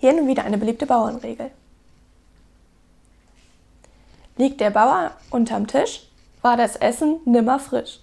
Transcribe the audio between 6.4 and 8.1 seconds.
war das Essen nimmer frisch.